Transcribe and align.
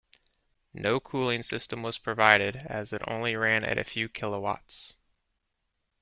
No 0.73 0.99
cooling 0.99 1.43
system 1.43 1.83
was 1.83 1.99
provided 1.99 2.55
as 2.55 2.91
it 2.91 3.03
only 3.05 3.35
ran 3.35 3.63
at 3.63 3.77
a 3.77 3.83
few 3.83 4.09
kilowatts. 4.09 4.95